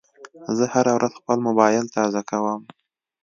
[0.57, 2.61] زه هره ورځ خپل موبایل تازه کوم.